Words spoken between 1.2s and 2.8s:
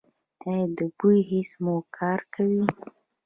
حس مو کار کوي؟